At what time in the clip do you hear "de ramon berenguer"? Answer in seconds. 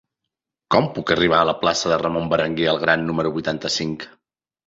1.91-2.67